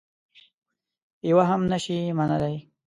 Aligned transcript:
یوه 1.29 1.43
هم 1.51 1.61
نه 1.71 1.77
شي 1.83 1.97
منلای. 2.17 2.55